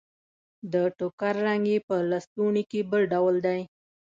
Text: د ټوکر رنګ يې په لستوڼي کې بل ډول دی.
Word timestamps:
د 0.73 0.73
ټوکر 0.97 1.33
رنګ 1.47 1.63
يې 1.71 1.77
په 1.87 1.95
لستوڼي 2.09 2.63
کې 2.71 2.79
بل 2.91 3.01
ډول 3.13 3.35
دی. 3.45 3.59